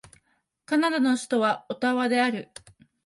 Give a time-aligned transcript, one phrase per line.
[0.65, 2.49] カナダの首都はオタワである